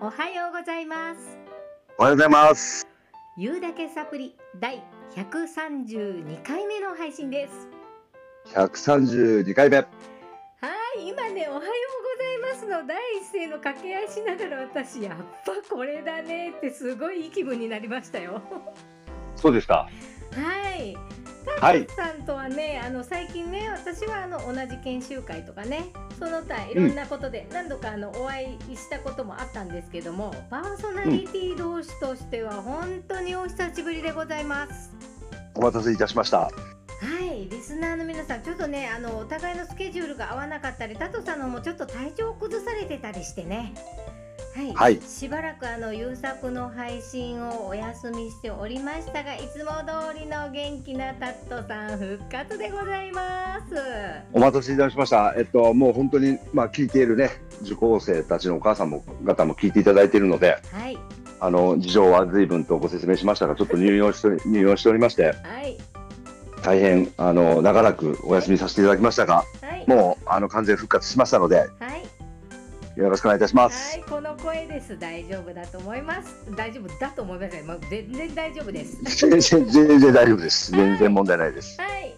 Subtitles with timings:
[0.00, 1.38] おはようございます
[1.98, 2.86] おはようございます。
[3.36, 4.82] 言うだけサプリ第
[5.14, 7.68] 132回目の配信です
[8.54, 9.76] 132回目。
[9.76, 9.84] は
[10.96, 18.42] い今ねおはようございますの第一声の掛け合いしながら私やっぱこれだねってすごいいい気分になりましたよ
[19.36, 19.88] そうですか。
[20.32, 20.96] はい
[21.60, 21.86] はい。
[21.88, 25.86] さんとはねあの最近ね私はあの同じ研修会とかね
[26.18, 34.92] その他いろんなことで何度かあのお会いしたこともあったんですけどもパーソナリティ同士としては本当にお久しぶりでございます。
[35.54, 36.38] お待たせいたしました。
[36.40, 36.50] は
[37.20, 43.72] い、リスナーの皆さん、ちょっとね、あのお互いのスケジュールが合わなかったり、タトさんのもちょっと体調を崩されてたりしてね。
[44.58, 45.00] はい、はい。
[45.00, 53.76] しばらくあの優作の配信をお休みしておりましたが、いつも通りの元気なタットさん復活でございます。
[54.32, 55.32] お待たせいたしました。
[55.38, 57.30] えっと、もう本当に、まあ、聞いているね、
[57.62, 60.98] 受講生たちのお母さんも、方も聞いていただいているので、はい、
[61.38, 65.78] あの、事情は随分とご説明しましたが、ちょっと入院をして、入院をしておりまして、はい、
[66.64, 71.68] 大変、あの、長らくお休みさせていただきましたが、はい、もう、あの、完全復活しましたので、はい、
[72.98, 73.96] よろしくお願いいたしまはす。
[73.96, 74.98] い、この声です。
[74.98, 76.34] 大丈夫だと思います。
[76.56, 77.62] 大丈夫だと思います。
[77.62, 79.00] まあ、全然大丈夫です。
[79.28, 80.72] 全然、全然大丈夫です。
[80.72, 81.80] 全然問題ないです。
[81.80, 82.16] はい。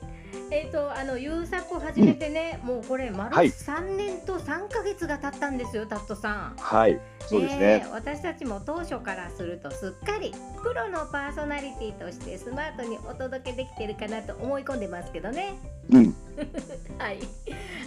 [0.50, 6.56] えっ、とあの優作を始めてね、もうこれ丸はい三年と三ヶ月が経ったんですよ、タットさん。
[6.56, 6.98] はい。
[7.28, 7.86] そうですえね。
[7.92, 15.54] 私たちも当初からするとすっかりプロのパーソナリティとしてスマートにお届けできてるかなと思い込んでますけどね。
[15.92, 16.14] うん。
[16.98, 17.18] はい。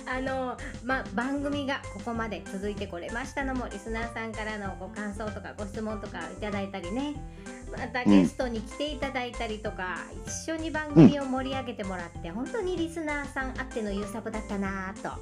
[0.06, 7.16] あのまあ番組がここまで続いてこれましたのもリスナーさんからのご感想とかご質問とかいただいたりね。
[7.72, 15.10] またゲストに来ていただいたりとか、一緒に番組を盛り上げてもらって、本当にリスナーさんあっての優作だったなぁと。
[15.10, 15.18] は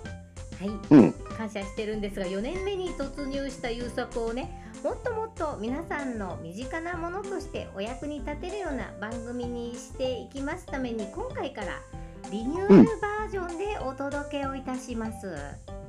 [0.61, 0.67] い。
[0.89, 1.13] うん。
[1.41, 11.79] 感謝してるんですが4年目に突入した優作をねもっともっと皆さんの身近なものとしてお役に立てるような番組にしていきますために今回から
[12.29, 15.35] リニューアルバージョンでお届けをいたします。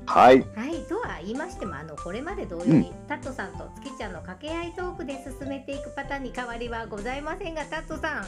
[0.06, 0.44] はい。
[0.56, 8.26] はいとは言いましてもあのこれまで同様に、タットさんと月ちゃんの掛け合いトークで進めていくパターンに変わりはございませんがタットさん。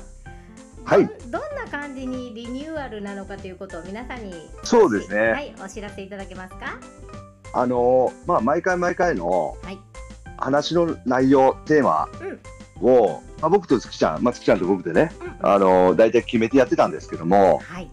[0.84, 1.06] はい。
[1.30, 4.32] どんな感じにリニューアルなのかということを皆さんに
[4.62, 5.32] そうですね。
[5.32, 6.78] はいお知らせいただけますか？
[7.54, 9.78] あのまあ、毎回毎回のはい。
[10.36, 12.08] 話の内容、テーマ
[12.80, 17.90] を、まあ、僕と月ちゃん、まあ、月ちゃんと僕でね、うんあの大体決めてやってたんですけども、はい。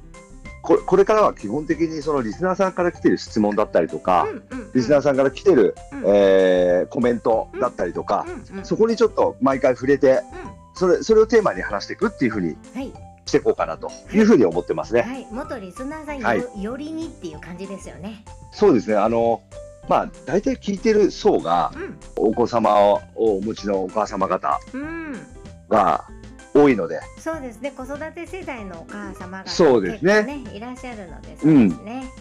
[0.64, 4.72] ここれからは基本的にそのリスナーさんから来てる質問だったりとか、うんうんうん。
[4.74, 6.03] リスナーさんから来てる、うん。
[6.08, 10.22] えーコメントだったりとか、うんうんそこにちょっと毎回触れて、
[10.75, 12.94] それそれをテーマに話していくっていうふうにはい、
[13.25, 15.02] していこうかなというふうに思ってますね。
[15.02, 16.63] はい、元リスナーさんよ,、はい。
[16.63, 18.24] よりにっていう感じですよね。
[18.52, 18.96] そうですね。
[18.96, 19.42] あの
[19.90, 21.72] まあ、大体聞いてる層が
[22.16, 25.28] お子様をお持ちのお母様方うん、うん、
[25.69, 26.06] が
[26.53, 27.72] 多いので、そうですね。
[27.72, 30.44] 子育て世代のお母様がそうですね。
[30.53, 32.12] いらっしゃるので、そうですね。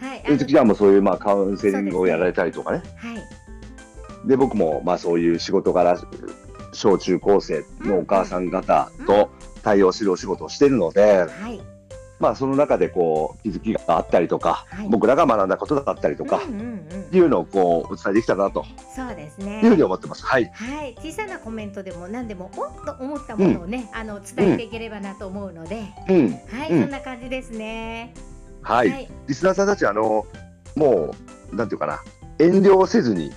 [0.00, 6.00] はい、あの月ちゃんもそういうまあカウンセリングをやられたりとかね、はい、で僕もまあそういう仕事柄、
[6.72, 9.30] 小中高生のお母さん方と
[9.62, 11.60] 対応するお仕事をしているので、はい、
[12.20, 14.88] まあ、その中でこう気づきがあったりとか、はい。
[14.88, 17.16] 僕らが学んだことだったりとか、うんうんうん。
[17.16, 18.64] いうのをこうお伝えできたらなと。
[18.94, 19.60] そうですね。
[19.62, 20.24] いうふうに思ってます。
[20.24, 26.82] はい、はい、小さなコメントでも何でもおっと思ったものをね、あの伝えていければなと思うので、うん、はい、うん。
[26.82, 28.14] そんな感じですね。
[28.62, 30.26] はい、はい、リスナーさんたちあの
[30.76, 31.14] も
[31.52, 32.00] うなんていうかな。
[32.38, 33.30] 遠慮せずに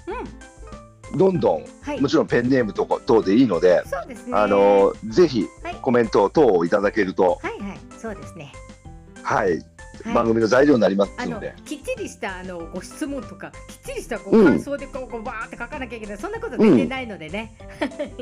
[1.12, 2.02] うん、どんどんはい。
[2.02, 4.34] も、ちろんペンネームとか等でいいので、そうですね。
[4.34, 5.76] あのぜひはい。
[5.82, 8.54] コメント等をいただけると、はいはい、そうですね。
[9.24, 9.66] はい、はい
[10.14, 11.54] 番組の材料になりますあのので。
[11.66, 17.56] きっちりしたあのご質問とかきっちりしたこううん感想でこうこうバーって書かなきゃいけない、そんなこと全然ないのでね。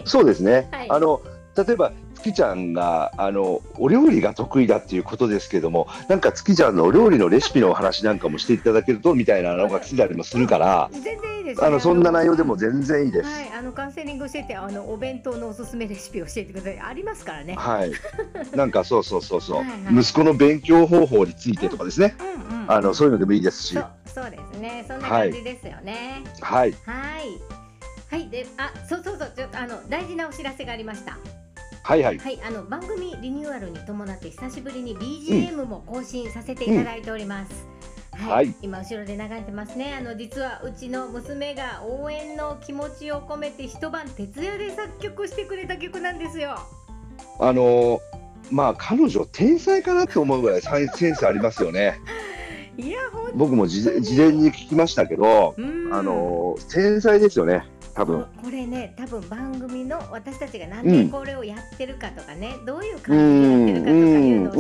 [0.05, 0.67] そうですね。
[0.71, 1.21] はいあの
[1.55, 11.67] 例えば月ちゃんがあのお料理が得意だっていうことですけども、なんか月ちゃんのお料理のレシピのお話なんかもしていただけるとみたいなのが来たりもするから、全然いいです、ね。
[11.67, 13.29] あのそんな内容でも全然いいです。
[13.29, 17.55] はい、あのカウンセリングしててあのお弁当のおすすめレシピを教えてくださいありますからね。
[17.55, 17.91] はい。
[18.55, 22.15] なんかそうそうそうそうはいはい息子の勉強方法についてとかですね。
[22.19, 22.23] う
[22.53, 22.71] んうん。
[22.71, 24.85] あのそういうのでもいいですしそ、うそうですね。
[24.87, 26.23] そんな感じですよね。
[26.39, 27.61] はいはい。
[28.11, 31.17] はい、で、あ、そうそうそう、ちょっとあの大事なお知らせがありました。
[31.83, 37.67] はいはいはい、あの番組リニューアルに伴って久しぶりに BGM も更新させていただいております。
[38.11, 39.95] はい今後ろで流れてますね。
[39.97, 46.59] あの実はうちの娘が応援の気持ちを込めて一晩徹夜で作曲してくれた曲なんですよ。
[47.39, 47.99] あの
[48.51, 51.99] まあ彼女天才かなと思うぐらいサイ センスありますよね。
[52.77, 52.99] いや、
[53.35, 57.65] 僕も事前事前に聞きましたけど、うんあの天才ですよね。
[57.93, 58.25] 多分。
[58.41, 64.53] これね多分番組の私たちがなんでこれをやってるかとかね、どういう感じでやってるかとかいうのを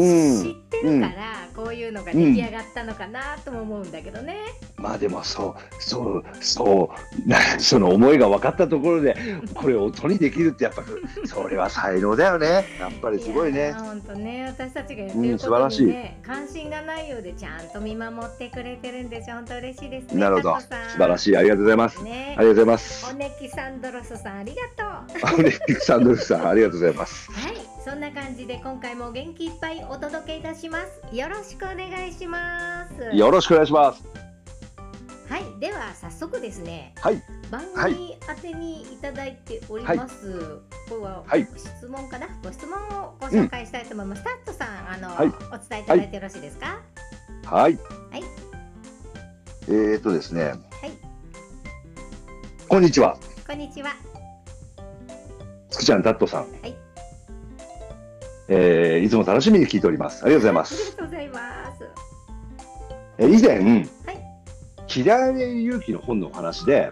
[0.43, 4.37] 知ってるから、こういうのが出来上がったのかなとも思うんだけどね。
[4.81, 6.91] まあでもそうそうそ
[7.25, 9.15] うな その思いが分かったところで
[9.53, 10.83] これを音にできるってやっぱ
[11.25, 13.73] それは才能だよねやっぱりすごいね。
[13.73, 20.21] 本当ね私たちがやってることにね、関心がないようでちゃんと見守ってくれてるんですよ本当嬉しいですね。
[20.21, 20.67] なるほど素
[20.97, 22.03] 晴らしいありがとうございます。
[22.03, 23.05] ね、ありがとうございます。
[23.11, 24.61] オネキサンドロスさんありが
[25.29, 25.39] とう。
[25.39, 27.31] オネキサンドロスさんありがとうございます。
[27.31, 31.15] はいそんな感じで今回も元気いっぱいお届けいたします。
[31.15, 33.15] よろしくお願いします。
[33.15, 34.30] よろしくお願いします。
[35.31, 36.93] はい、では早速ですね。
[36.97, 37.23] はい。
[37.49, 40.27] 番組宛てにいただいております。
[40.27, 40.37] はい、
[40.89, 41.23] これは
[41.55, 44.19] 質問かな、ご質問をご紹介したいと思います。
[44.19, 45.31] うん、タットさん、あの、はい、お
[45.69, 46.81] 伝えいただいてよろしいですか？
[47.45, 47.79] はい。
[48.11, 48.23] はい。
[49.69, 50.43] えー、っとですね。
[50.43, 50.57] はい。
[52.67, 53.17] こんにちは。
[53.47, 53.91] こんにちは。
[55.69, 56.41] つくちゃん、タットさん。
[56.41, 56.75] はい。
[58.49, 60.25] えー、いつも楽しみに聞いております。
[60.25, 60.75] ありがとうございます。
[60.75, 61.83] ありがとうございます。
[63.17, 64.20] え以前、はい、
[64.93, 66.91] 嫌われる勇気の本のお話で、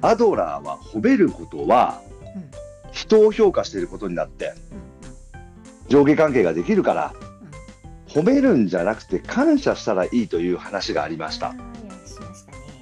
[0.00, 2.00] アドラーは褒めることは
[2.90, 4.52] 人を評価していることになって
[5.88, 7.14] 上下関係ができるから
[8.08, 11.54] 褒めるんじゃなくて感謝したらいいという話がありました。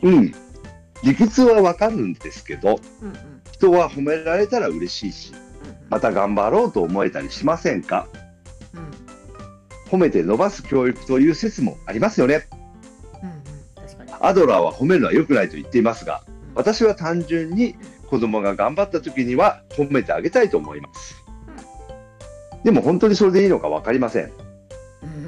[0.03, 0.33] うん、
[1.03, 2.81] 理屈はわかるんですけど、
[3.53, 5.33] 人は褒められたら嬉しいし、
[5.91, 8.09] また頑張ろうと思えたりしませんか、
[9.91, 12.49] 褒めて伸ばす教育という説もありますよね。
[14.21, 16.23] アドラーは褒めるのは良くないと言っていますが、
[16.55, 17.75] 私は単純に
[18.09, 21.17] 子供が頑張った時には褒めてあげたいと思います。
[22.65, 24.33] でも本当にそれでいいのか分かりません。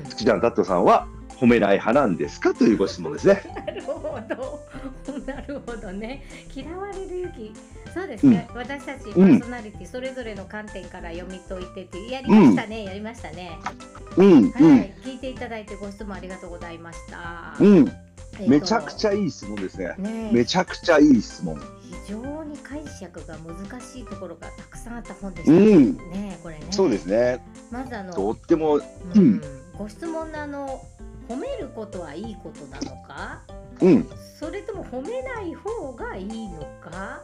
[0.09, 1.07] 月田タットさんは
[1.37, 3.43] 褒めない派なんですかというご質問ですね。
[3.67, 4.61] なるほど。
[5.27, 6.23] なるほどね。
[6.55, 7.53] 嫌われる勇気。
[7.93, 13.59] そうですね、うん、私たちパーソナリティそれぞれの観点から読み解いてて、やりましたね、うん、やりましたね。
[14.17, 17.55] うん、はい、聞いていただいてご質問ありがとうございました。
[18.41, 18.49] うん。
[18.49, 19.95] めちゃくちゃいい質問ですね。
[19.99, 21.61] ねめちゃくちゃいい質問。
[22.07, 25.59] 非常に解釈が難しいところがたくさんあった本でしたね。
[25.59, 26.67] うん、ねこれね。
[26.71, 27.45] そうですね。
[27.71, 28.81] まずあのとっても、
[29.15, 29.41] うん、
[29.77, 30.85] ご質問のあの
[31.29, 33.43] 褒めることはいいことなのか、
[33.81, 34.09] うん、
[34.39, 37.23] それとも褒めない方がいいのか？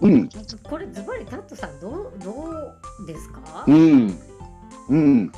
[0.00, 0.28] うん、
[0.62, 3.64] これズバリタットさんどうどうですか？
[3.66, 4.18] うん、
[4.88, 5.32] うん、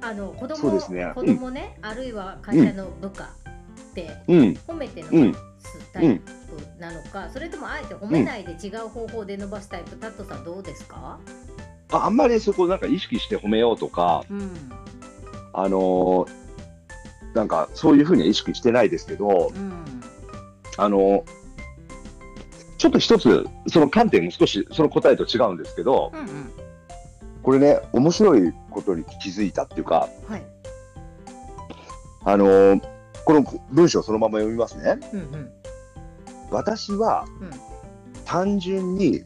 [0.00, 3.43] あの子供ですね、子供ね、うん、あるいは会社の部下っ
[3.94, 11.18] て褒めて伸ばすタイプなのか、それともあえて褒めないで違う方法で伸ばすタイプ、タットさんどうですか？
[11.92, 14.50] ああんまりそこなんか意識して褒めようとか、うん、
[15.52, 16.26] あの
[17.34, 19.72] なんかそういうふうには意識してないですけど、うん、
[20.76, 21.24] あの
[22.78, 26.52] ちょっと一つ、その観点も少しその答えと違うんですけど、うんうん、
[27.42, 30.42] これね、面白いことに気づいたっていうか、はい、
[32.24, 32.82] あのー、
[33.24, 34.98] この文章そのまま読みますね。
[35.12, 35.50] うんうん、
[36.50, 37.50] 私は、うん、
[38.24, 39.24] 単純に、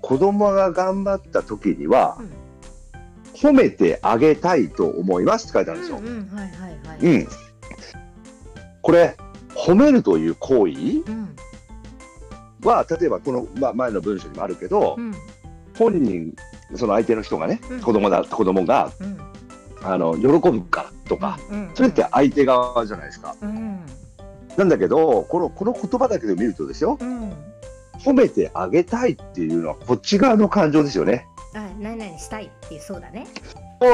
[0.00, 2.30] 子供が頑張った時には、うん、
[3.34, 5.98] 褒めてあげたいと思いますって書いてあるんですよ。
[6.00, 7.28] うん。
[8.80, 9.16] これ、
[9.54, 10.72] 褒めるという行為、
[11.06, 11.36] うん。
[12.64, 15.12] は例えばこの、まあ、前の文章にもあるけど、うん、
[15.76, 16.34] 本人
[16.74, 19.18] その相手の人がね、うん、子供だ子供が、うん、
[19.84, 21.38] あの喜ぶからとか、
[21.74, 23.34] それって相手側じゃないですか。
[24.56, 26.98] なんだけどこのこの言葉だけで見るとですよ、
[28.04, 31.26] 褒めてあげたいっていうのはこっち側の感情ですよね。
[31.54, 33.26] あ何々したいっていうそうだね。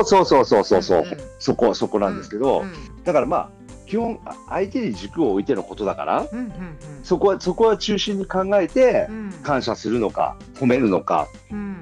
[0.05, 1.03] そうそうそうそうそう、う。
[1.03, 2.65] んうん、そこそこなんですけど、
[3.05, 3.51] だからまあ
[3.87, 9.09] 基本相手に軸を置いてのことだから、うんうんうん、そこはそこは中心に考えて
[9.43, 11.79] 感謝するのか、褒めるのか、うん、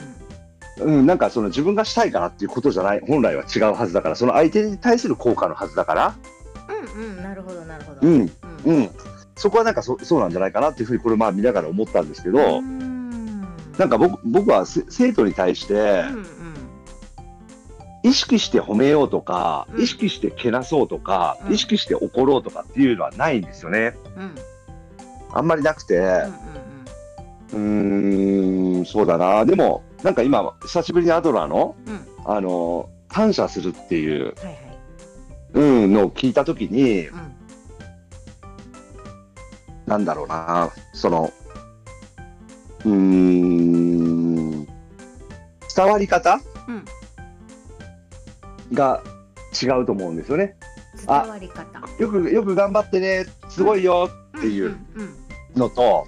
[0.78, 6.14] うん、なんかその自分がしたいからっていうことじゃない本来は違うはずだからその相手に対する効果のはずだから。
[6.68, 8.00] うんうんなるほどなるほど。
[8.00, 8.30] うん、
[8.64, 8.90] うん、
[9.36, 12.62] そこはなんかそそうなんじゃないかなっていうふうにこれまあ見ながら思ったんですけど
[13.78, 16.26] なんか僕僕は生徒に対して、うんうん。
[18.02, 23.96] 意識して褒めようとか、うん、意識してけなそうとか、うん、意識して怒ろうとかっていうのはないんですよね。
[24.16, 24.34] うん、
[25.32, 26.65] あんまりなくて、うん、ん、
[27.50, 29.44] そうだな。
[29.44, 31.76] でも、なんか今、久しぶりにアドラーの、
[32.24, 34.56] あの、感謝するっていう、はいはい、
[35.54, 37.08] うん、のを聞いたときに、
[39.86, 41.32] なんだろうな、その、
[42.84, 44.66] うん、伝
[45.76, 46.84] わり方、うん。
[48.72, 49.02] が
[49.62, 50.56] 違うと思うんですよね。
[50.96, 51.64] 伝わり方。
[51.98, 54.76] よくよく頑張ってねすごいよっていう
[55.54, 56.06] のと、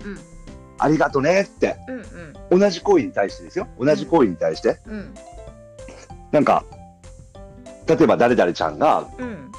[0.79, 3.69] ありがとねって、うんうん同じ行為に対してですよ。
[3.79, 5.15] 同じ行為に対して、うん
[6.31, 6.65] なんか、
[7.87, 9.53] 例えば誰々ちゃんが、うん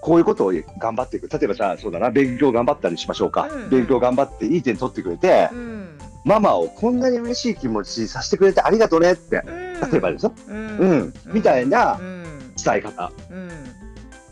[0.00, 1.28] こういうことを頑張っていく。
[1.28, 3.48] 例えばじゃあ、そうだな、勉強頑張ったりしましょうか。
[3.50, 10.32] うん勉強頑張っていい点取ってくれて、うんママをこんなに嬉しい気持ちにさせてくれてありがとねって、うん例えばですよ。
[10.48, 12.24] うんうんみたいなうん
[12.62, 13.48] 伝え方うん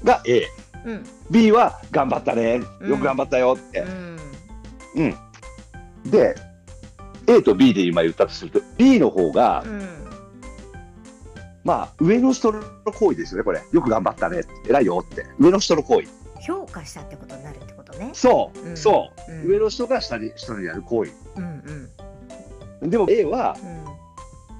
[0.05, 0.47] が A。
[0.87, 2.61] うん B は頑張ったね。
[2.81, 3.85] うんよく頑張ったよってう。
[3.89, 4.19] ん
[4.97, 5.15] うん。
[6.07, 6.35] で、
[7.27, 10.03] A と B で今言ったとすると、B の方が、うん
[11.65, 12.61] まあ、上の人の
[12.93, 13.63] 行為ですよね、これ。
[13.73, 14.43] よく頑張ったね。
[14.69, 15.27] 偉いよって。
[15.39, 16.09] 上の人の行為。
[16.41, 18.11] 評価したってことになるってことね。
[18.15, 21.13] そう、うんそう、うん上の人が下に人にやる行為。
[21.37, 21.89] うん
[22.83, 23.57] うんでも A は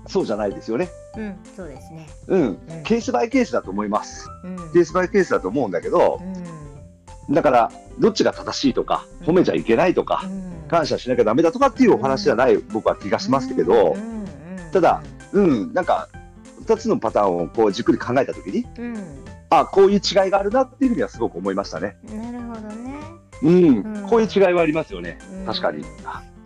[0.07, 0.89] うそうじゃないですよね。
[1.17, 2.09] んうんそうですね。
[2.29, 2.41] うん。
[2.41, 4.29] うんケースバイケースだと思います。
[4.45, 6.21] うんケースバイケースだと思うんだけど
[7.29, 13.95] う、んだから、どっちが正しいとか、褒めちゃいけないとか、うん感謝しなきゃダメだとかっていうお話じゃない、僕は気がしますけど
[14.73, 15.03] ただ
[15.33, 16.09] うん、なんか、
[16.61, 21.97] 二つのパターンをこうじっくり考えたときに、うんあ、こういう違いがあるなっていうふうにはすごく思いましたね。
[22.05, 22.95] なるほどね。
[23.43, 23.65] うん、
[24.01, 25.19] うんこういう違いはありますよね。
[25.31, 25.85] うん確かに。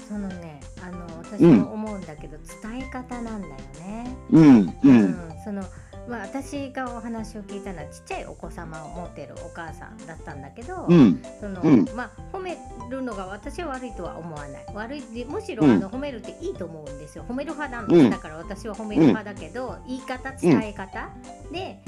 [0.09, 4.17] そのねあの私も思うんだけど、伝え方なんだよね。
[4.31, 5.63] うん、う、うんんその
[6.09, 11.85] まあ私がお話を聞いたのはちっちゃいお子様を持ってるお母さんだったんだけど、うん、そのうん。
[11.95, 12.57] まあ褒め
[12.91, 14.67] るのが私は悪いとは思わない。
[14.75, 17.25] 悪いでむしろうんあの褒めるっていいと思うんですよ。
[17.29, 18.11] 褒める派なんです、うん。
[18.11, 21.11] だから私は褒める派だけど、言い方伝え方、
[21.53, 21.81] で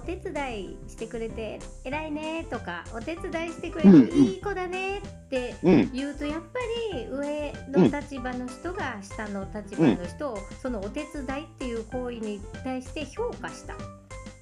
[0.00, 6.58] お手伝いしてくれて偉いねとかお手伝いしてくれうんていい子だねってうん、言うとやっぱ
[6.94, 13.76] り上の立場の人が下の立場の人をそのお手伝いっていう行為に対して評価したっ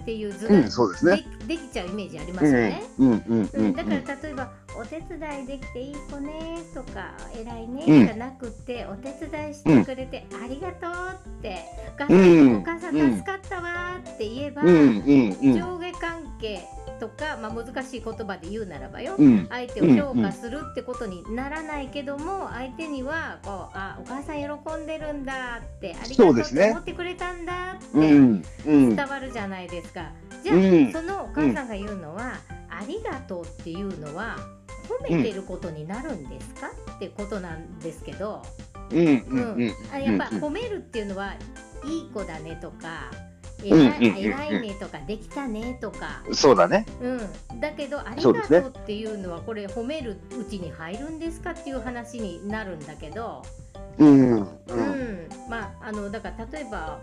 [0.06, 3.72] ていう図ができちゃうイメージありますうん、よね。
[3.72, 8.06] だから例えば「お手伝いできていい子ね」とか「偉いね」うん。
[8.06, 10.92] じゃなくて「お手伝いしてくれてありがとう」
[11.38, 11.58] って
[11.94, 12.52] 「お母さうん。
[12.52, 16.60] んお母さん助かったわ」って言えば、うん、うん、うん、上下関係
[17.00, 30.10] とか、まあ、難しい言葉で言うならばよ、うん、相手を評価するってことにならないけども、相手にはこうあお母さん喜んでるんだってありがとうって思ってくれたんだってうん、うん、伝わるじゃないですか。
[30.42, 30.92] じゃあ、うん。
[30.92, 32.34] そのお母さんが言うのは、
[32.68, 34.36] ありがとうっていうのは
[34.88, 38.42] 褒めてることになるんですか、ってことなんですけど、
[38.90, 39.04] うん、う
[39.66, 41.34] ん、あやっぱ褒めるっていうのは、
[41.84, 43.10] いい子だねとか、
[43.64, 46.86] んうん偉い偉いねとか、できたねとか、そうだね。
[47.00, 53.42] うん、だけどありがとうっていうのはこれ褒めるうちに入るんですかっていう話になるんだけど、
[53.98, 54.48] うん、うん
[55.48, 57.00] まああのだから例えば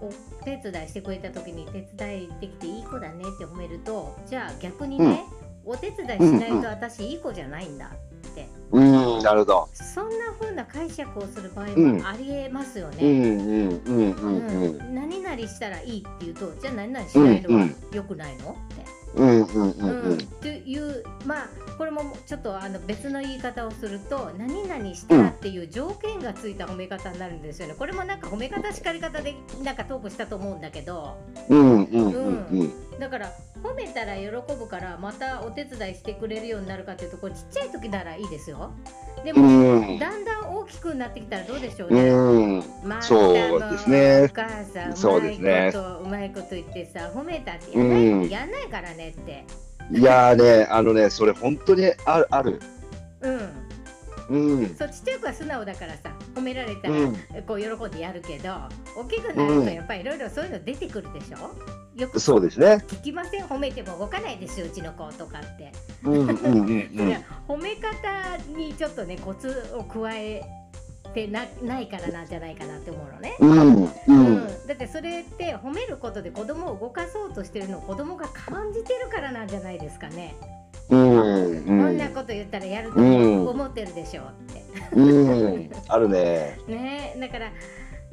[0.00, 0.12] お
[0.44, 5.24] 手伝いしてくれた時に手伝いできていい子だねって褒めるとじゃあ逆にね、
[5.68, 9.68] お手伝いしないと私いい子じゃないんだって、うん、なるほど。
[9.74, 13.04] そんな風な解釈をする場合うんもありえますようん、ね。
[13.04, 14.78] うん、うん、うん、うん。
[14.78, 18.84] うん何々したらいいって言うとじゃあ何々しないのはうんうん良くないのって。
[19.14, 20.18] うん、うん、うん、ううんん。
[20.40, 21.48] というまあ
[21.78, 27.74] これもちょっとあの別の言い方をすると何々したらっていう条件がついた褒め方になるんですよね。
[27.78, 31.16] これもなんか褒め方叱り方でなんかトークしたと思うんだけど
[31.48, 32.98] うん、うん、うん、うん。
[32.98, 33.32] だから
[33.62, 38.72] 褒めたら喜ぶからまたお手伝いしてくれるようになるかというとこれちっちゃい時ならいいですよ。
[39.24, 42.10] でも、うんだんだん大きくなってきたらどうでしょうね。
[42.10, 49.67] うん、まそうですねお母さんそううまいこと、うまいこと言ってさ褒めたってやんない,、うんやんないからねって。
[49.90, 52.60] いやーね、あのね、それ本当にある、ある。
[53.20, 53.68] うん。
[54.30, 57.16] うん、そうちっちゃい子は素直だからさ褒められたら、うん。
[57.46, 58.50] こう喜んでやるけど
[58.94, 61.98] 大きくなるとやっぱりいろいろそういうの出てくるでしょ？
[61.98, 62.84] よくそうですね。
[62.88, 63.46] 聞きません？
[63.46, 65.72] 褒めても動かないですようちの子とかって、
[66.04, 70.42] うん、うん、うん、いや褒め方にちょっとねコツを加え
[71.08, 73.36] てなないからなんじゃないかなって思うのね。
[73.40, 80.34] うん、う、うんん、だってそれって褒めることで子供を動かそうとしてるのを子供が感じてるからなんじゃないですかね。
[80.90, 84.64] うん、こんなこと言ったらやるとうん思ってるでしょって。
[84.92, 86.58] うん、あるね。
[86.66, 87.50] ねだから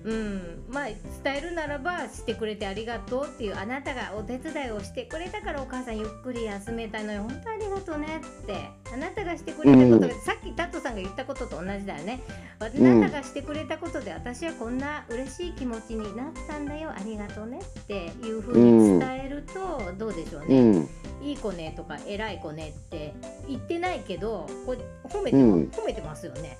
[0.06, 0.64] うん。
[0.70, 0.98] まあ伝
[1.38, 7.24] えるならばしてくれてありがとうっていうあなたがお手伝いをしてくれたからお母さんゆっくり休めたのよ。
[7.24, 12.22] 本当ありがとうねってあなたがしてくれたことが、うさっきタットさんが言ったことと同じだよね。
[12.60, 16.92] あうんなたがしてくれたことで私はこんな嬉しい気持ちになったんだよ。
[16.92, 20.90] ありがとうねっていうふうに伝えるとどうでしょううね、ん、
[21.22, 23.14] いい子ねとか偉い子ねって
[23.48, 25.64] 言ってないけどこれ褒めて,、うん。
[25.70, 26.58] 褒めてますよね、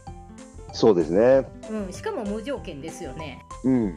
[0.76, 1.48] そうですね。
[1.72, 3.40] うん、しかも無条件ですよね。
[3.64, 3.94] うん、うん。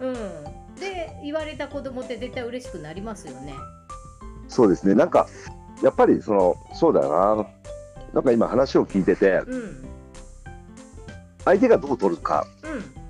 [0.00, 3.52] うん、で言われた子供って絶対嬉しくなりますよね。
[4.46, 4.94] そうですね。
[4.94, 5.26] なんか、
[5.82, 7.46] やっぱり、その、そうだよな。
[8.12, 9.88] なんか今話を聞いてて、うん、
[11.44, 12.46] 相手がどう取るか。
[12.62, 13.04] うん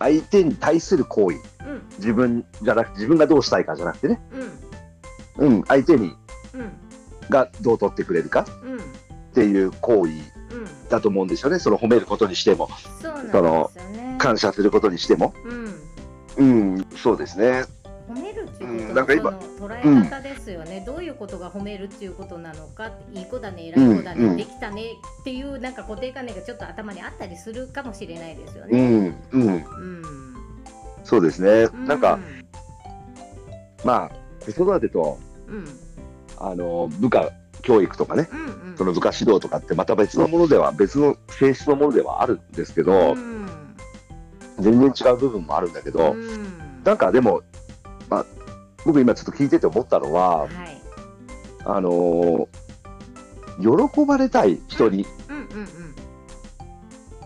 [0.00, 1.82] 相手に対する行為うん。
[1.96, 4.20] 自分じゃなくて自分がどうしたいかじゃなくてね、
[5.38, 5.56] うん。
[5.56, 6.14] うん、相手に
[6.54, 6.72] うん。
[7.28, 8.46] がどう取ってくれるか。
[8.62, 8.76] うん。
[8.76, 8.80] っ
[9.34, 10.37] ていう行為うん
[10.88, 11.58] だと思うんですよね。
[11.58, 12.68] その褒めることにしても。
[13.00, 14.16] そうなんですよね。
[14.18, 15.34] 感謝することにしても。
[16.36, 16.74] うん。
[16.76, 16.86] うん。
[16.96, 17.64] そうですね。
[18.08, 18.88] 褒めるっていううん。
[18.88, 22.90] ことの捉え方ですよね、どういうことが褒めるっていうことなのか。
[23.12, 24.36] いい子だね偉い子だね、うんうん。
[24.36, 24.82] できたね。
[25.20, 29.08] っていうなんか固定観念がちょっと頭にあったりするかもしれないですようね。
[29.08, 29.42] んうん。
[29.42, 29.64] うん。
[31.04, 31.64] そうですね。
[31.64, 32.18] うなんか
[33.84, 34.10] まあ
[34.44, 35.66] 子育てとうん。
[36.40, 37.30] あの部下
[37.68, 38.76] 教育とかねうんうん。
[38.78, 43.46] その部下指導とかってまた別のものでは別の性質のものではあるんですけど、うん。
[44.58, 46.82] 全然違う部分もあるんだけど、うん。
[46.82, 47.42] なんかでも、
[48.08, 48.26] まあ、
[48.86, 50.50] 僕今ちょっと聞いてて思ったのは、はい。
[51.66, 52.46] あのー
[53.60, 55.06] 喜ばれたい人にっ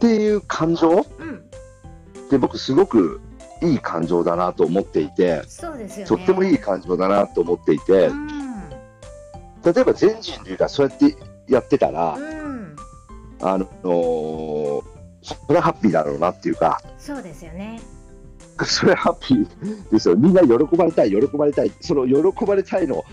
[0.00, 0.88] ていう感情？
[0.88, 0.96] うん。
[0.96, 1.42] うん
[2.26, 3.20] って僕すごく
[3.62, 6.06] いい感情だなと思っていて、ね。
[6.06, 8.31] とってもいい感情だなと思っていて、うん
[9.64, 11.16] 例えば全人類がそうやって
[11.48, 12.76] やってたら、うん。
[13.40, 14.92] あのー
[15.22, 17.80] それはハッピーだろうなっていうか、そうですよね。
[18.64, 20.16] それはハッピーですよ。
[20.16, 21.70] みんな喜ばれたい、喜ばれたい。
[21.80, 23.04] その喜ばれたいの、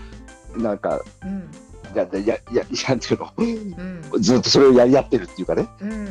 [0.56, 1.48] なんか、うん。
[1.94, 3.32] や、や、や、やなんていうの、
[4.12, 4.22] うん。
[4.22, 6.08] ずっとそれをやり合ってるっていうかね、うん。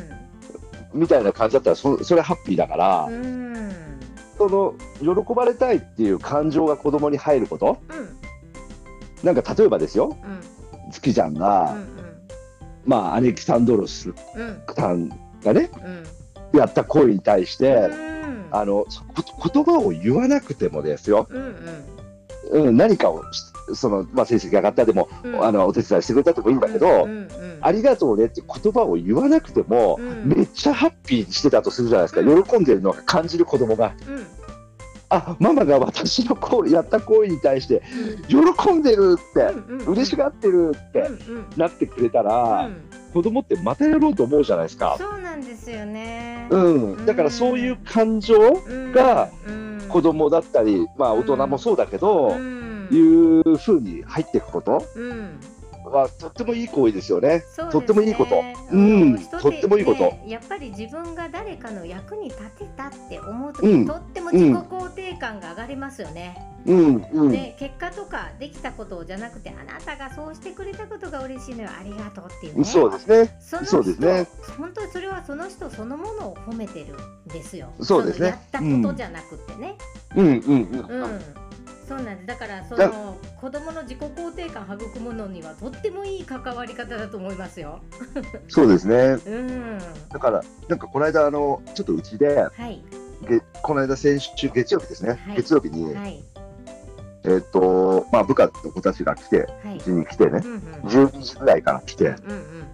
[0.94, 4.00] みたいな感じだったら、そそれはハッピーだから、うん。
[4.38, 8.19] その、喜ばれたいっていう感情が子供に入ること、うん
[9.24, 10.92] なんか例えばですよ、うん。
[10.92, 11.76] 月ちゃんが、
[12.86, 15.10] まあ、アレキサンドロスうんうんさん
[15.44, 15.70] がね、
[16.54, 16.60] うん。
[16.60, 18.48] やった行為に対して、うん。
[18.52, 18.86] あの、
[19.54, 21.56] 言葉を言わなくてもですよ、うん
[22.52, 23.44] うん、何かをし、
[23.76, 25.46] その、まあ、成績上がったでも、うん。
[25.46, 27.28] あの、お手伝いしてくれたとかいいんだけど、うんうん。
[27.62, 30.28] ありがとうねって言葉を言わなくても、うん。
[30.28, 32.44] めっちゃハッピーにしてたとするじゃないですか、うん。
[32.44, 34.39] 喜んでるのが感じる子供が、うん
[35.10, 37.82] あママが私のこうやった行為に対して、
[38.28, 41.46] 喜んでるって、うん嬉しがってるってうんうん。
[41.58, 42.90] なってくれたら、うん。
[43.14, 44.96] 子供ってまたやろうと思うじゃないですか。
[45.00, 46.48] そうなんですよね。
[46.52, 49.82] うん、だからそういう感情、うんがうん。
[49.90, 52.88] 子供だったり、まあ、大人もそうだけど、うん。
[52.92, 54.86] いうふうに入っていくこと。
[54.96, 55.40] うん
[55.92, 57.30] はとってもいい行為ですよね。
[57.30, 66.46] ねとってもいいことあうんとってもいいことねやっぱり自分が誰かの役に立てたって思うとき、うんとっても自己肯定感が上がりますよね。
[66.66, 72.64] うんうん、で結果とかできたことじゃなくてあなたがそうしてくれたことが嬉しいのよありがとうっていうね。
[72.66, 73.38] そうですね。
[73.40, 77.72] その人そうですね本当にそれはその人そのものを褒めてるんですよ。
[77.82, 79.78] そうですねのやったことじゃなくてね。
[80.16, 81.04] うんうんうん。
[81.04, 81.22] うん。
[81.90, 82.28] そうなんです。
[82.28, 87.80] だからそだの子供の自己肯定感育むのにはとってもいい関わり方だと思いますよ。
[88.48, 89.18] そうですね。
[89.26, 89.80] うん。
[90.10, 92.84] だから、なんかこの間、あの、ちょっとうちで、はい。
[93.28, 95.38] げこの間先週月曜日ですね、はい。
[95.38, 96.24] 月曜日に、はい。
[97.24, 99.78] えっ、と、まあ、部下の子たちが来て、はい。
[99.78, 100.42] うちに来てね。
[100.44, 100.62] う、んうん。
[100.84, 102.68] 12時ぐらいから来て、うんうん。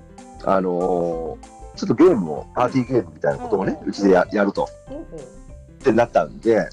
[0.43, 6.69] あのーちょっとゲームを、パーティーゲームみたいなことをね、うちでややると、ってなったんで、はい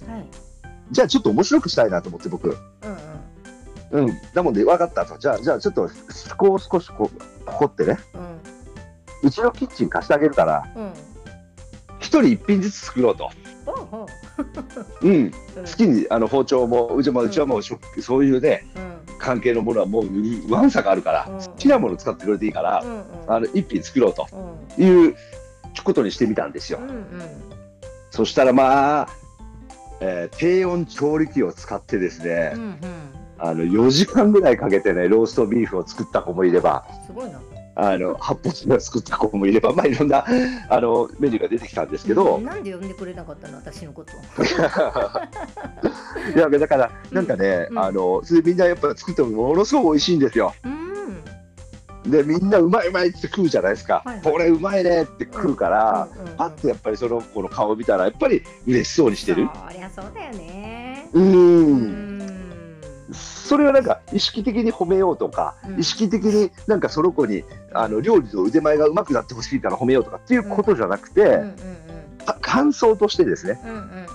[0.92, 2.48] じゃあちょっと面白くしたいなと思って、僕。
[2.48, 4.04] うんうん。
[4.06, 4.18] うん。
[4.34, 5.18] だもんで、分かったと。
[5.18, 5.90] じゃあ、じゃあちょっと、思
[6.36, 7.98] 考を少しこう、ここってね、
[9.22, 10.82] うちのキッチン貸してあげるから、うん。
[10.82, 10.92] うん
[12.02, 13.30] 一人一品ずつ作ろうと。
[13.64, 14.06] ほ
[15.02, 15.10] うん。
[15.10, 15.30] ううん。
[15.30, 19.16] 好きに、あの、包丁も、うちも、うちはもう食、そういうね、うん。
[19.18, 20.06] 関係のものはもう、
[20.52, 21.38] ワンさがあるから、うん。
[21.38, 23.04] 好きなもの使ってくれていいからう、んうん。
[23.28, 24.26] あの、一品作ろうと
[24.76, 24.84] うん。
[24.84, 25.14] いう
[25.84, 26.80] ことにしてみたんですよ。
[26.82, 26.84] う。
[26.84, 27.06] んうん。
[28.10, 29.08] そしたらまあ、
[30.02, 32.76] えー低温調理器を使ってですねう、んうん。
[33.38, 37.40] あの、4時間ぐらいかけてね、ローストビーフを作った子もいれば、すごいな。
[37.74, 40.24] あの、発泡を作った子もいれば、まあいろんな、
[40.68, 43.56] あの、メニューが出てきたんですけど、なんで呼んでくれなかったの？
[43.56, 44.12] 私のこと。
[46.36, 47.78] いや、だから、なんかね、うん。
[47.78, 50.54] あの、それでみんなやっぱ作ってもものすごく美味しいんですよ。
[50.64, 50.81] うん
[52.06, 54.02] で、みんなうまいうまいって食うじゃないですか。
[54.04, 54.22] はいはい。
[54.22, 59.48] これうまいねって食うから、うんうんうんパッとやっぱりその子の顔を見たら、やっぱり嬉しそうにしてる。
[59.68, 61.08] そりゃそうだよね。
[61.12, 61.20] う。
[61.20, 62.18] うん。
[62.18, 62.72] ん
[63.12, 65.80] それはなんか意識的に褒めようとか、うん。
[65.80, 71.56] 意識的になんかその子にあの料理の腕前が上手くなってほしいから褒めようとかっていうことじゃなくて、うんうん
[72.24, 74.06] か感想としてですね、うんうんうん。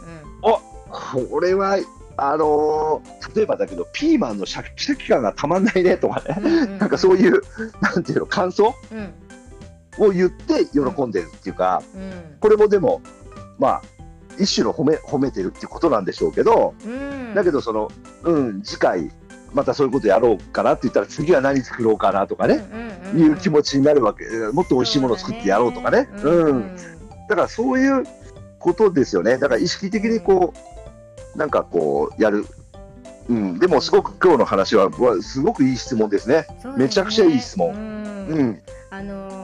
[1.30, 1.78] これは
[2.18, 6.78] あのー例えばだけどピーマンのシャキシャキ感がたまんないねとかね、うんうんうん。
[6.80, 7.42] なんかそういう
[7.82, 8.74] なんていうの感想？
[8.92, 9.14] うん。
[10.08, 12.38] を言って喜んでるっていうか、うん。
[12.40, 13.02] これもでも
[13.60, 13.82] まあ
[14.40, 17.34] 一種の褒め褒めてるっていうことなんでしょうけど、うん。
[17.36, 17.92] だけどその
[18.24, 19.12] うん次回
[19.54, 22.66] またそういうことやろうかなって言ったら次は何作ろうかなとかね、
[23.16, 26.10] いう気持ちになるわけ、もっと美味しいものを作ってやろうとかね。
[26.24, 26.76] うん。
[27.30, 28.04] だからそういう
[28.60, 29.38] ことですよね。
[29.38, 30.77] だから意識的にこう、
[31.38, 32.46] なんかこう、やる。
[33.30, 36.48] うん、でもすごく今日の話は、わすごくいい質問ですね。
[36.62, 36.84] そうだね。
[36.86, 37.74] めちゃくちゃいい質問。
[37.74, 37.98] うん。
[38.28, 39.37] うん、あの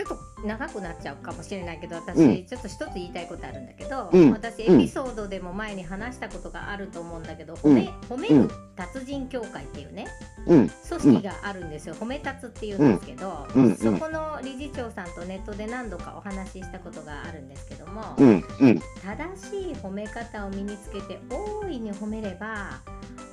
[0.00, 2.44] ちょっと長くなっちゃうかもしれないけど私、うん。
[2.46, 4.30] ちょっと一つ言いたいことあるんだけど、うん。
[4.30, 7.72] 私エうんピソードでも前に話したことがあると思うんだけど、うん。
[7.72, 10.06] 褒め褒める達人協会っていうね
[10.46, 13.64] うん、組織があるんですよ、褒め達っていうんですけど、うん。
[13.66, 13.76] うん。
[13.76, 22.80] そこの理事長さんとネットで何度かお話ししたことがあるんですけども、うん、うん、正しい褒め方を身につけて大いに褒めれば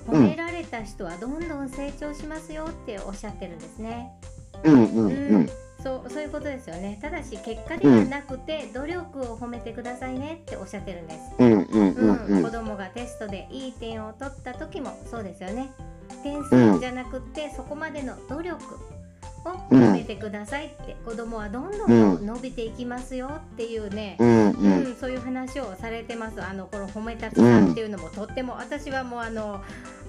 [0.07, 4.11] 褒められた人はどんどん成長しますよっておっしゃってるんですね。
[4.63, 5.49] うん、うん、うん、
[5.87, 6.99] そうそういうことですよね。
[7.01, 11.19] ただし結果ではなくて、努力を褒めてくださいねっておっしゃってるんです。
[11.39, 15.71] うん、うん、ううんん、子供がテストでいい点を取った時もそうですよね。
[16.23, 18.57] 点数じゃなくて、そこまでの努力
[19.45, 24.17] を褒めてくださいって、子供はどんどん伸びていきますよっていうね。
[24.19, 26.43] うん、ううん、ん、そういう話をされてます。
[26.43, 29.61] あのこの褒めたつさんっていうのもとっても、私はもうあの、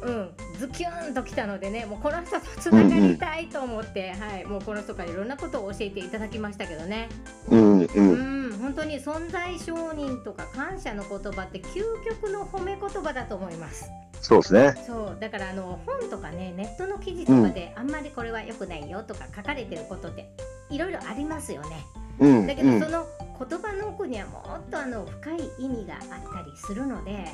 [0.02, 7.09] うん、ズキュンときたのでね、もうこの人とつながりたいと思って、はい、もうこの人からいろんなことを教えていただきましたけどね。
[7.49, 13.88] うん、う、うんん、本当に存在承認とか感謝の言葉って究極の褒め言葉だと思います。
[14.21, 14.75] そうですね。
[14.87, 20.29] そう、だからあの本とかね、ネットの記事とかで、あんまりこれは良くないよとか書かれてることって
[20.71, 21.85] いろいろありますよね。
[22.18, 23.07] うん、だけど、その
[23.38, 26.01] 言葉の奥にはもっとあの深い意味があっ
[26.35, 27.27] たりするので、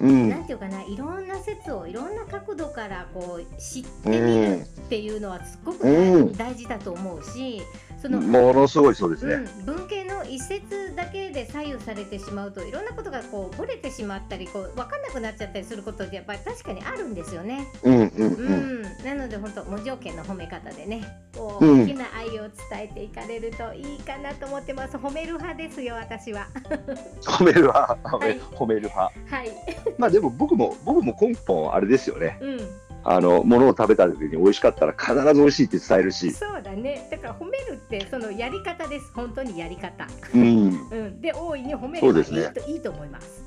[0.00, 7.62] うん、なんていうかないろんな説をいろんな角度からこう知ってみるっていうのはすごく大,、うん大事だと思うし
[8.00, 9.34] その、ものすごいそうですね。
[9.34, 17.66] うん、文系の一節だけで左右されてしまうといろんなことがこうぶれてしまったりこう分かんなくなっちゃったりすることってやっぱり確かにあるんですよね。
[17.82, 21.02] うん、うん、ううん、ん、なので本当無条件の褒め方でね
[21.34, 21.82] こううん。
[21.84, 22.50] 大きな愛を伝
[22.82, 24.96] えていかれるといいかなと思ってます。
[24.96, 26.46] 褒める派ですよ私は。
[27.22, 29.00] 褒める派、褒める派。
[29.00, 29.10] は
[29.44, 29.52] い。
[29.96, 32.38] まあでも僕も僕も根本あれですよね。
[32.40, 36.32] うんあのものを食べた時に美味しかったら必ず美味しいって伝えるし。
[36.32, 37.08] そうだね。
[37.10, 39.12] だから褒めるってそのやり方です。
[39.14, 40.06] 本当にやり方。
[40.34, 40.88] うん。
[40.90, 41.20] うん。
[41.20, 42.62] で大いに褒めそうればいいですね。
[42.62, 43.44] と、いいと思います。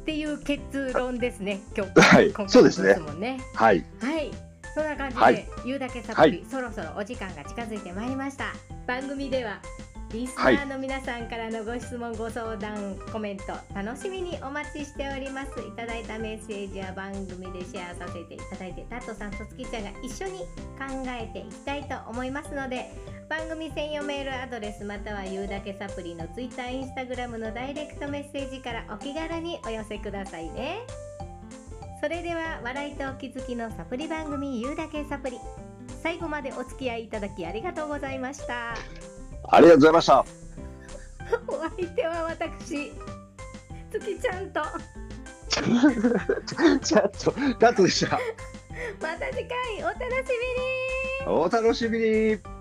[0.00, 1.60] っていう結論ですね。
[1.76, 2.00] 今日。
[2.00, 2.26] はい。
[2.28, 2.94] 今回のそうですね。
[2.94, 3.40] 質問ね。
[3.54, 3.84] はい。
[4.00, 4.30] はい、
[4.74, 5.46] そんな感じで、はい。
[5.66, 8.54] 言うだけサプリ、そろそろお時間が近づいてまいりました。
[8.86, 9.60] 番組では
[10.12, 13.44] リスナーの皆さんからのご質問、ご相談、コメント
[13.74, 15.60] 楽しみにお待ちしております。
[15.60, 20.46] いただいたメッセージは番組でシェアさせていただいて、タットさんとつきちゃんが一緒に考
[21.08, 22.90] えていきたいと思いますので、
[23.28, 30.78] 番組専用メールアドレスまたは言うだけサプリの Twitter、Instagram のダイレクトメッセージからお気軽にお寄せくださいね。
[32.00, 35.38] それでは笑いとお気づきのサプリ番組言うだけサプリ
[36.02, 38.74] 最後までお付き合いいただきありがとうございました
[39.44, 40.24] ありがとうございました。
[41.46, 42.92] お相手は私
[43.90, 44.60] 月ちゃんと
[45.48, 48.18] ちゃんとカットでした。
[49.00, 50.08] また次回お楽し
[51.26, 52.57] みにお楽しみに。